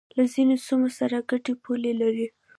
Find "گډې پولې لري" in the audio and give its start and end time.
1.29-2.27